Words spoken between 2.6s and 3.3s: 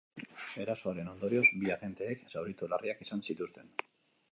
larriak izan